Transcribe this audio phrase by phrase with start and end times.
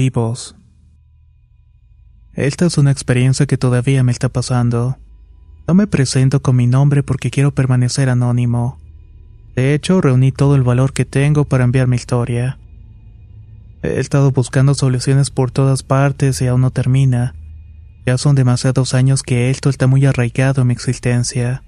[0.00, 0.56] Vivos.
[2.32, 4.96] Esta es una experiencia que todavía me está pasando.
[5.68, 8.80] No me presento con mi nombre porque quiero permanecer anónimo.
[9.54, 12.58] De hecho, reuní todo el valor que tengo para enviar mi historia.
[13.82, 17.34] He estado buscando soluciones por todas partes y aún no termina.
[18.06, 21.62] Ya son demasiados años que esto está muy arraigado en mi existencia.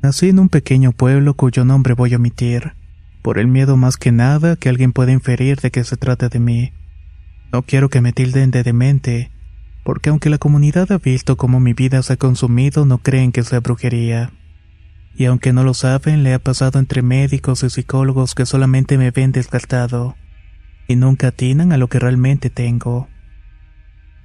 [0.00, 2.74] Nací en un pequeño pueblo cuyo nombre voy a omitir,
[3.20, 6.38] por el miedo más que nada que alguien pueda inferir de que se trata de
[6.38, 6.72] mí.
[7.54, 9.30] No quiero que me tilden de demente,
[9.84, 13.44] porque aunque la comunidad ha visto cómo mi vida se ha consumido, no creen que
[13.44, 14.32] sea brujería.
[15.14, 19.12] Y aunque no lo saben, le ha pasado entre médicos y psicólogos que solamente me
[19.12, 20.16] ven descartado,
[20.88, 23.06] y nunca atinan a lo que realmente tengo.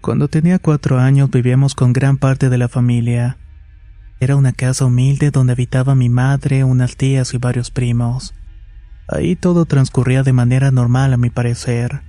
[0.02, 3.38] Cuando tenía cuatro años vivíamos con gran parte de la familia.
[4.20, 8.34] Era una casa humilde donde habitaba mi madre, unas tías y varios primos.
[9.08, 12.09] Ahí todo transcurría de manera normal a mi parecer.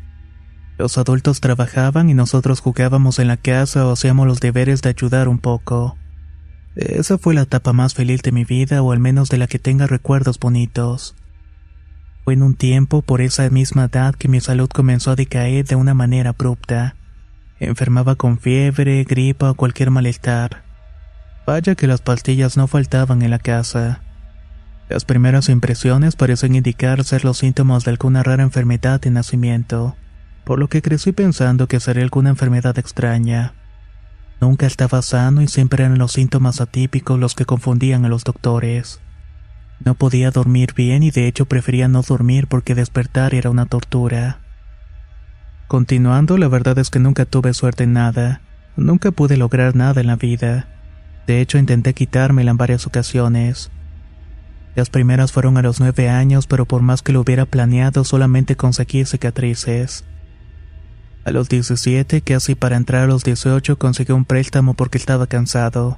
[0.80, 5.28] Los adultos trabajaban y nosotros jugábamos en la casa o hacíamos los deberes de ayudar
[5.28, 5.98] un poco.
[6.74, 9.58] Esa fue la etapa más feliz de mi vida o al menos de la que
[9.58, 11.16] tenga recuerdos bonitos.
[12.24, 15.74] Fue en un tiempo por esa misma edad que mi salud comenzó a decaer de
[15.74, 16.96] una manera abrupta.
[17.58, 20.64] Enfermaba con fiebre, gripa o cualquier malestar.
[21.46, 24.00] Vaya que las pastillas no faltaban en la casa.
[24.88, 29.94] Las primeras impresiones parecen indicar ser los síntomas de alguna rara enfermedad de nacimiento,
[30.50, 33.54] por lo que crecí pensando que sería alguna enfermedad extraña.
[34.40, 38.98] Nunca estaba sano y siempre eran los síntomas atípicos los que confundían a los doctores.
[39.78, 44.40] No podía dormir bien y de hecho prefería no dormir porque despertar era una tortura.
[45.68, 48.40] Continuando, la verdad es que nunca tuve suerte en nada.
[48.74, 50.66] Nunca pude lograr nada en la vida.
[51.28, 53.70] De hecho, intenté quitármela en varias ocasiones.
[54.74, 58.56] Las primeras fueron a los nueve años, pero por más que lo hubiera planeado, solamente
[58.56, 60.02] conseguí cicatrices.
[61.30, 65.96] A los 17, casi para entrar a los 18, conseguí un préstamo porque estaba cansado.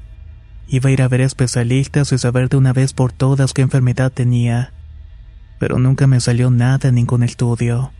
[0.68, 4.12] Iba a ir a ver especialistas y saber de una vez por todas qué enfermedad
[4.12, 4.74] tenía.
[5.58, 7.92] Pero nunca me salió nada en ningún estudio.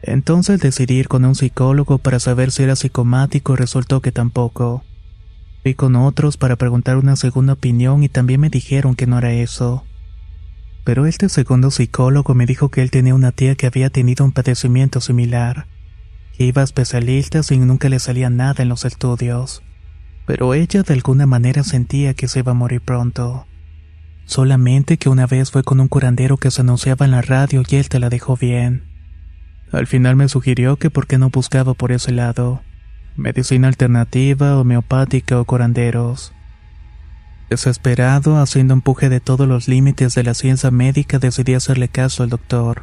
[0.00, 4.82] Entonces decidí ir con un psicólogo para saber si era psicomático y resultó que tampoco.
[5.62, 9.30] Fui con otros para preguntar una segunda opinión y también me dijeron que no era
[9.30, 9.84] eso.
[10.84, 14.32] Pero este segundo psicólogo me dijo que él tenía una tía que había tenido un
[14.32, 15.66] padecimiento similar,
[16.44, 19.62] iba a especialistas y nunca le salía nada en los estudios.
[20.26, 23.46] Pero ella de alguna manera sentía que se iba a morir pronto.
[24.26, 27.76] Solamente que una vez fue con un curandero que se anunciaba en la radio y
[27.76, 28.84] él te la dejó bien.
[29.72, 32.60] Al final me sugirió que por qué no buscaba por ese lado.
[33.16, 36.32] Medicina alternativa, homeopática o curanderos.
[37.48, 42.28] Desesperado, haciendo empuje de todos los límites de la ciencia médica, decidí hacerle caso al
[42.28, 42.82] doctor.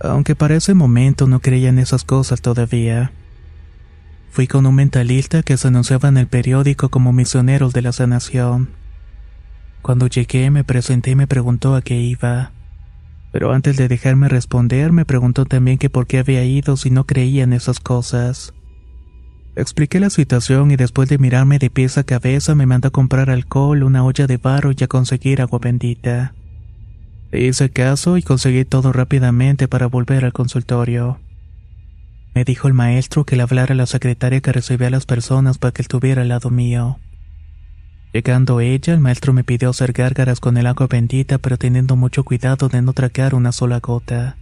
[0.00, 3.12] Aunque para ese momento no creía en esas cosas todavía.
[4.30, 8.68] Fui con un mentalista que se anunciaba en el periódico como misioneros de la sanación.
[9.80, 12.52] Cuando llegué me presenté y me preguntó a qué iba.
[13.32, 17.04] Pero antes de dejarme responder me preguntó también que por qué había ido si no
[17.04, 18.52] creía en esas cosas.
[19.54, 23.30] Expliqué la situación y después de mirarme de pies a cabeza me mandó a comprar
[23.30, 26.34] alcohol, una olla de barro y a conseguir agua bendita.
[27.32, 31.18] Hice caso y conseguí todo rápidamente para volver al consultorio.
[32.34, 35.58] Me dijo el maestro que le hablara a la secretaria que recibía a las personas
[35.58, 36.98] para que estuviera al lado mío.
[38.12, 42.24] Llegando ella, el maestro me pidió hacer gárgaras con el agua bendita, pero teniendo mucho
[42.24, 44.36] cuidado de no tragar una sola gota.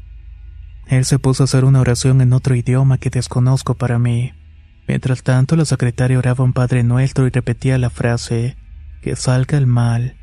[0.87, 4.33] Él se puso a hacer una oración en otro idioma que desconozco para mí.
[4.87, 8.57] Mientras tanto, la secretaria oraba un Padre Nuestro y repetía la frase,
[9.01, 10.17] que salga el mal.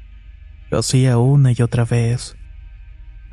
[0.69, 2.37] Lo hacía una y otra vez.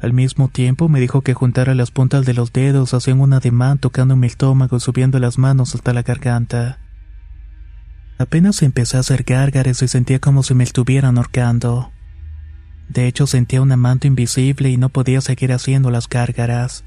[0.01, 3.79] Al mismo tiempo me dijo que juntara las puntas de los dedos haciendo un ademán
[3.79, 6.79] tocando mi estómago y subiendo las manos hasta la garganta.
[8.19, 11.93] Apenas empecé a hacer gárgaras y sentía como si me estuvieran ahorcando.
[12.89, 16.85] De hecho sentía un manto invisible y no podía seguir haciendo las gárgaras.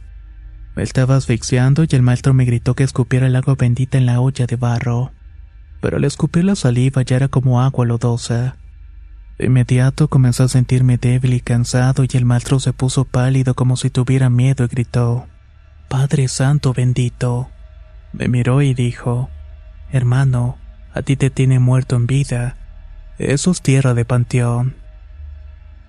[0.76, 4.22] Me estaba asfixiando y el maestro me gritó que escupiera el agua bendita en la
[4.22, 5.12] olla de barro.
[5.82, 8.56] Pero al escupir la saliva ya era como agua lodosa.
[9.42, 13.76] De inmediato comencé a sentirme débil y cansado y el maestro se puso pálido como
[13.76, 15.26] si tuviera miedo y gritó,
[15.90, 17.50] Padre Santo bendito.
[18.14, 19.32] Me miró y dijo,
[19.92, 20.60] Hermano,
[20.94, 22.56] a ti te tiene muerto en vida.
[23.18, 24.76] Eso es tierra de panteón.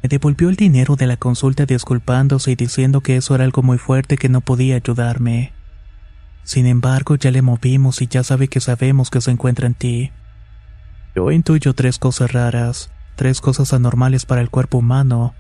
[0.03, 3.77] Me devolvió el dinero de la consulta disculpándose y diciendo que eso era algo muy
[3.77, 5.53] fuerte que no podía ayudarme.
[6.43, 10.11] Sin embargo, ya le movimos y ya sabe que sabemos que se encuentra en ti.
[11.15, 15.35] Yo intuyo tres cosas raras, tres cosas anormales para el cuerpo humano,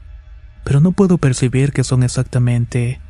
[0.64, 3.00] pero no puedo percibir qué son exactamente.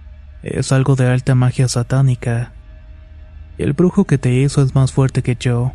[0.43, 2.53] Es algo de alta magia satánica.
[3.59, 5.73] El brujo que te hizo es más fuerte que yo.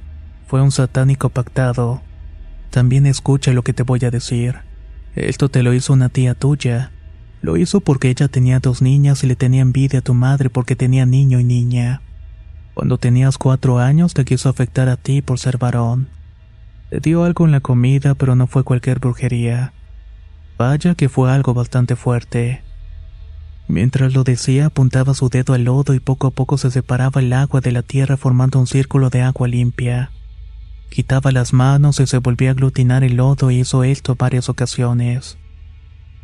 [0.47, 2.01] Fue un satánico pactado.
[2.71, 4.55] También escucha lo que te voy a decir.
[5.15, 6.91] Esto te lo hizo una tía tuya.
[7.41, 10.75] Lo hizo porque ella tenía dos niñas y le tenía envidia a tu madre porque
[10.75, 12.01] tenía niño y niña.
[12.73, 16.09] Cuando tenías cuatro años te quiso afectar a ti por ser varón.
[16.91, 19.73] Dio algo en la comida, pero no fue cualquier brujería.
[20.57, 22.63] Vaya que fue algo bastante fuerte.
[23.67, 27.33] Mientras lo decía, apuntaba su dedo al lodo y poco a poco se separaba el
[27.33, 30.11] agua de la tierra formando un círculo de agua limpia.
[30.89, 35.37] Quitaba las manos y se volvía a aglutinar el lodo y hizo esto varias ocasiones.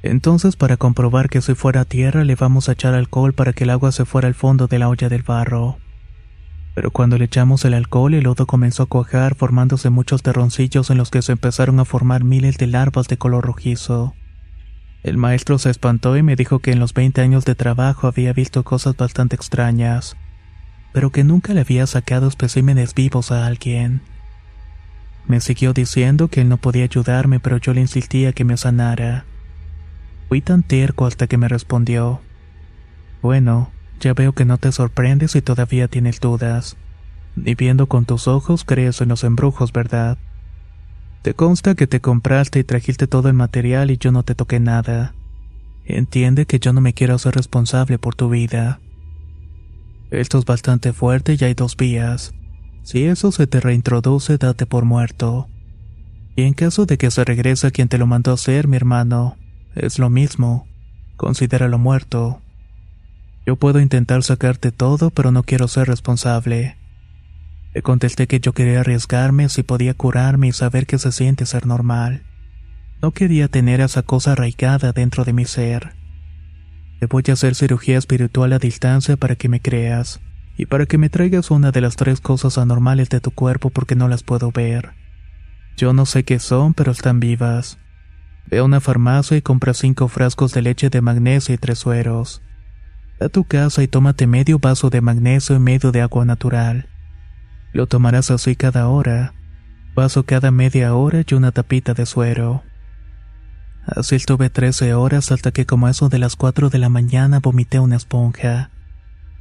[0.03, 3.69] Entonces, para comprobar que si fuera tierra, le vamos a echar alcohol para que el
[3.69, 5.77] agua se fuera al fondo de la olla del barro.
[6.75, 10.97] Pero cuando le echamos el alcohol, el lodo comenzó a cuajar, formándose muchos terroncillos en
[10.97, 14.15] los que se empezaron a formar miles de larvas de color rojizo.
[15.03, 18.33] El maestro se espantó y me dijo que en los 20 años de trabajo había
[18.33, 20.15] visto cosas bastante extrañas,
[20.93, 24.01] pero que nunca le había sacado especímenes vivos a alguien.
[25.27, 29.25] Me siguió diciendo que él no podía ayudarme, pero yo le insistía que me sanara.
[30.29, 32.21] Fui tan terco hasta que me respondió.
[33.21, 36.77] Bueno, ya veo que no te sorprendes y todavía tienes dudas.
[37.35, 40.17] Ni viendo con tus ojos crees en los embrujos, ¿verdad?
[41.21, 44.59] Te consta que te compraste y trajiste todo el material y yo no te toqué
[44.59, 45.15] nada.
[45.85, 48.81] Entiende que yo no me quiero hacer responsable por tu vida.
[50.11, 52.33] Esto es bastante fuerte y hay dos vías.
[52.83, 55.47] Si eso se te reintroduce, date por muerto.
[56.35, 58.75] Y en caso de que se regrese a quien te lo mandó a hacer, mi
[58.75, 59.37] hermano,
[59.75, 60.67] es lo mismo.
[61.15, 62.42] Considéralo muerto.
[63.45, 66.77] Yo puedo intentar sacarte todo, pero no quiero ser responsable.
[67.73, 71.65] Le contesté que yo quería arriesgarme si podía curarme y saber qué se siente ser
[71.65, 72.23] normal.
[73.01, 75.93] No quería tener esa cosa arraigada dentro de mi ser.
[76.99, 80.21] Te voy a hacer cirugía espiritual a distancia para que me creas
[80.55, 83.95] y para que me traigas una de las tres cosas anormales de tu cuerpo porque
[83.95, 84.93] no las puedo ver.
[85.75, 87.77] Yo no sé qué son, pero están vivas.
[88.45, 92.41] Ve a una farmacia y compra cinco frascos de leche de magnesio y tres sueros.
[93.23, 96.89] A tu casa y tómate medio vaso de magnesio y medio de agua natural.
[97.71, 99.33] Lo tomarás así cada hora,
[99.95, 102.63] vaso cada media hora y una tapita de suero.
[103.85, 107.79] Así estuve trece horas hasta que como eso de las cuatro de la mañana vomité
[107.79, 108.69] una esponja.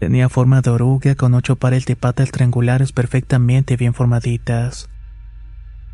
[0.00, 4.88] Tenía forma de oruga con ocho pares de patas triangulares perfectamente bien formaditas.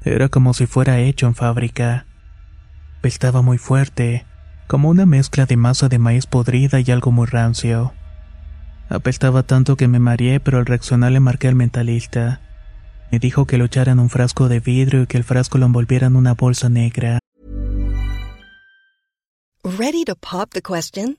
[0.02, 2.07] Era como si fuera hecho en fábrica.
[3.02, 4.25] Estaba muy fuerte,
[4.69, 7.93] como una mezcla de masa de maíz podrida y algo muy rancio.
[8.89, 12.41] Apestaba tanto que me mareé, pero al reaccionar le marqué al mentalista.
[13.11, 15.67] Me dijo que lo echara en un frasco de vidrio y que el frasco lo
[15.67, 17.19] envolviera en una bolsa negra.
[19.65, 21.19] Ready to pop the question?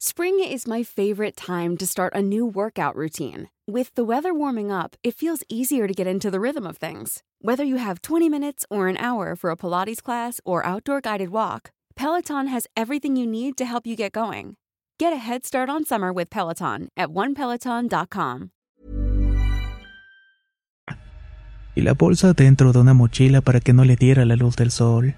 [0.00, 3.48] Spring is my favorite time to start a new workout routine.
[3.66, 7.24] With the weather warming up, it feels easier to get into the rhythm of things.
[7.42, 11.30] Whether you have 20 minutes or an hour for a Pilates class or outdoor guided
[11.30, 14.54] walk, Peloton has everything you need to help you get going.
[15.00, 18.50] Get a head start on summer with Peloton at onepeloton.com.
[21.74, 24.70] Y la bolsa dentro de una mochila para que no le diera la luz del
[24.70, 25.16] sol.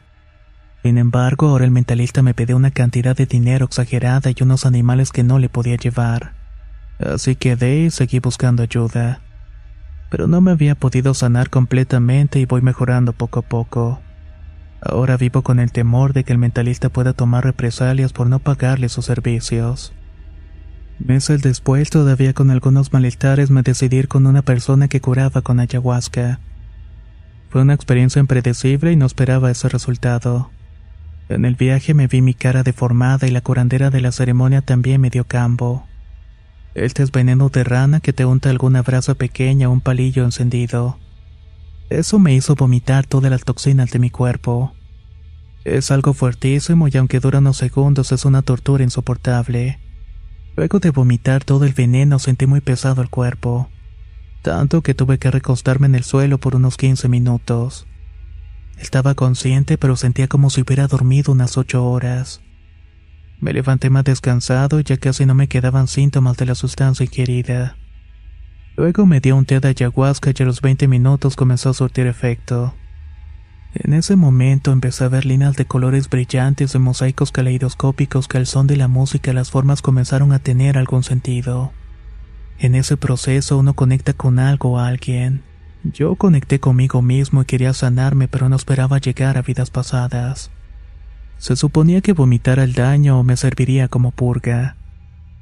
[0.82, 5.12] Sin embargo, ahora el mentalista me pedía una cantidad de dinero exagerada y unos animales
[5.12, 6.34] que no le podía llevar.
[6.98, 9.20] Así quedé y seguí buscando ayuda.
[10.10, 14.00] Pero no me había podido sanar completamente y voy mejorando poco a poco.
[14.80, 18.88] Ahora vivo con el temor de que el mentalista pueda tomar represalias por no pagarle
[18.88, 19.92] sus servicios.
[20.98, 25.60] Meses después, todavía con algunos malestares, me decidí ir con una persona que curaba con
[25.60, 26.40] ayahuasca.
[27.50, 30.50] Fue una experiencia impredecible y no esperaba ese resultado.
[31.30, 35.00] En el viaje me vi mi cara deformada y la curandera de la ceremonia también
[35.00, 35.86] me dio cambo.
[36.74, 40.98] Este es veneno de rana que te unta alguna brasa pequeña o un palillo encendido.
[41.88, 44.74] Eso me hizo vomitar todas las toxinas de mi cuerpo.
[45.64, 49.78] Es algo fuertísimo y aunque dura unos segundos es una tortura insoportable.
[50.56, 53.68] Luego de vomitar todo el veneno sentí muy pesado el cuerpo,
[54.42, 57.86] tanto que tuve que recostarme en el suelo por unos 15 minutos.
[58.80, 62.40] Estaba consciente, pero sentía como si hubiera dormido unas ocho horas.
[63.38, 67.76] Me levanté más descansado y ya casi no me quedaban síntomas de la sustancia ingerida.
[68.76, 72.06] Luego me dio un té de ayahuasca y a los 20 minutos comenzó a surtir
[72.06, 72.74] efecto.
[73.74, 78.46] En ese momento empecé a ver líneas de colores brillantes de mosaicos caleidoscópicos que al
[78.46, 81.72] son de la música las formas comenzaron a tener algún sentido.
[82.58, 85.49] En ese proceso uno conecta con algo o alguien.
[85.82, 90.50] Yo conecté conmigo mismo y quería sanarme, pero no esperaba llegar a vidas pasadas.
[91.38, 94.76] Se suponía que vomitara el daño me serviría como purga,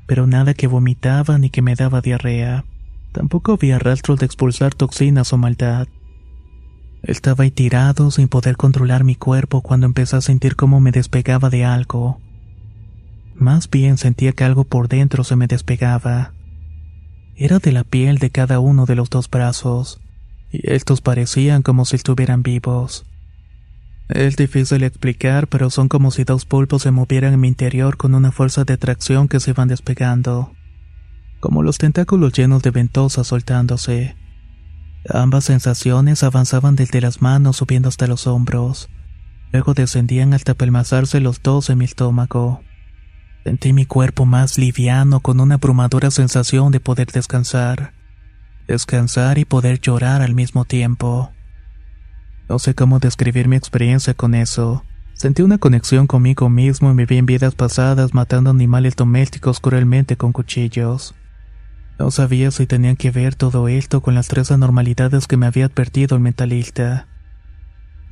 [0.07, 2.64] pero nada que vomitaba ni que me daba diarrea.
[3.11, 5.88] Tampoco había rastros de expulsar toxinas o maldad.
[7.02, 11.50] Estaba ahí tirado sin poder controlar mi cuerpo cuando empecé a sentir cómo me despegaba
[11.50, 12.21] de algo.
[13.35, 16.33] Más bien sentía que algo por dentro se me despegaba.
[17.35, 20.00] Era de la piel de cada uno de los dos brazos
[20.50, 23.04] y estos parecían como si estuvieran vivos.
[24.08, 28.14] Es difícil explicar, pero son como si dos pulpos se movieran en mi interior con
[28.14, 30.52] una fuerza de atracción que se van despegando,
[31.40, 34.16] como los tentáculos llenos de ventosas soltándose.
[35.10, 38.88] Ambas sensaciones avanzaban desde las manos subiendo hasta los hombros,
[39.52, 42.62] luego descendían hasta pelmazarse los dos en mi estómago.
[43.44, 47.97] Sentí mi cuerpo más liviano con una abrumadora sensación de poder descansar
[48.68, 51.32] descansar y poder llorar al mismo tiempo.
[52.48, 54.84] No sé cómo describir mi experiencia con eso.
[55.14, 60.16] Sentí una conexión conmigo mismo y me vi en vidas pasadas matando animales domésticos cruelmente
[60.16, 61.14] con cuchillos.
[61.98, 65.66] No sabía si tenían que ver todo esto con las tres anormalidades que me había
[65.66, 67.08] advertido el mentalista.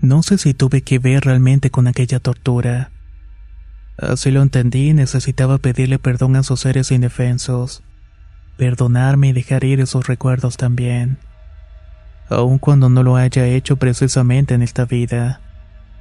[0.01, 2.91] No sé si tuve que ver realmente con aquella tortura.
[3.99, 7.85] Así lo entendí y necesitaba pedirle perdón a sus seres indefensos
[8.57, 11.19] perdonarme y dejar ir esos recuerdos también.
[12.29, 15.41] Aun cuando no lo haya hecho precisamente en esta vida.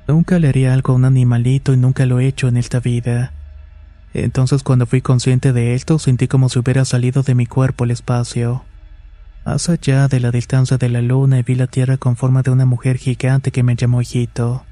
[0.07, 3.33] Nunca le haría algo a un animalito y nunca lo he hecho en esta vida.
[4.13, 7.91] Entonces cuando fui consciente de esto sentí como si hubiera salido de mi cuerpo el
[7.91, 8.63] espacio.
[9.45, 12.50] Más allá de la distancia de la luna y vi la tierra con forma de
[12.50, 14.63] una mujer gigante que me llamó hijito.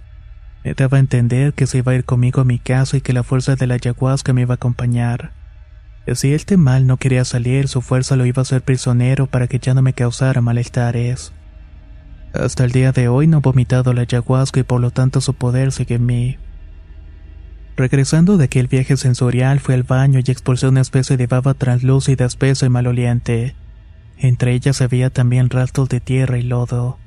[0.64, 3.14] Me daba a entender que se iba a ir conmigo a mi casa y que
[3.14, 5.32] la fuerza de la ayahuasca me iba a acompañar.
[6.12, 9.60] Si este mal no quería salir, su fuerza lo iba a hacer prisionero para que
[9.60, 11.32] ya no me causara malestares.
[12.34, 15.34] Hasta el día de hoy no he vomitado la ayahuasca y por lo tanto su
[15.34, 16.38] poder sigue en mí.
[17.78, 22.26] Regresando de aquel viaje sensorial fui al baño y expulsé una especie de baba translúcida,
[22.26, 23.56] espesa y maloliente.
[24.18, 27.00] Entre ellas había también rastros de tierra y lodo.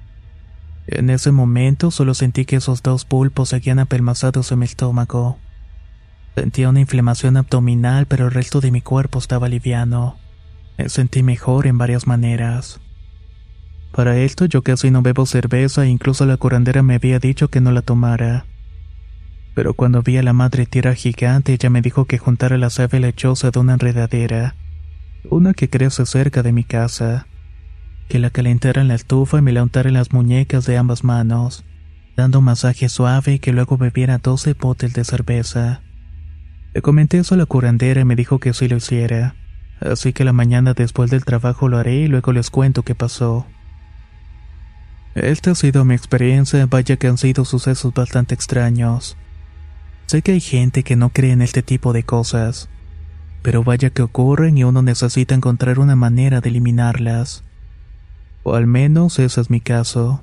[0.87, 5.39] En ese momento solo sentí que esos dos pulpos seguían apelmazados en mi estómago.
[6.37, 10.19] Sentía una inflamación abdominal, pero el resto de mi cuerpo estaba liviano.
[10.77, 12.79] Me sentí mejor en varias maneras.
[13.91, 17.63] Para esto yo casi no bebo cerveza e incluso la curandera me había dicho que
[17.63, 18.45] no la tomara.
[19.55, 23.01] Pero cuando vi a la madre tierra gigante ella me dijo que juntara la save
[23.01, 24.57] lechosa de una enredadera,
[25.31, 27.29] una que crece cerca de mi casa,
[28.11, 31.03] que la calentara en la estufa y me la untara en las muñecas de ambas
[31.03, 31.65] manos,
[32.15, 35.81] dando un masaje suave y que luego bebiera 12 botes de cerveza.
[36.77, 39.35] Le comenté eso a la curandera y me dijo que sí lo hiciera.
[39.81, 43.47] Así que la mañana después del trabajo lo haré y luego les cuento qué pasó.
[45.15, 49.17] Esta ha sido mi experiencia, vaya que han sido sucesos bastante extraños.
[50.05, 52.69] Sé que hay gente que no cree en este tipo de cosas,
[53.41, 57.43] pero vaya que ocurren y uno necesita encontrar una manera de eliminarlas.
[58.43, 60.23] O al menos ese es mi caso.